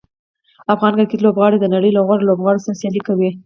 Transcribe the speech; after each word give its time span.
افغان 0.73 0.93
کرکټ 0.97 1.19
لوبغاړي 1.23 1.57
د 1.59 1.65
نړۍ 1.75 1.91
له 1.93 2.01
غوره 2.07 2.23
لوبغاړو 2.27 2.63
سره 2.65 2.77
سیالي 2.81 3.01
کوي. 3.07 3.29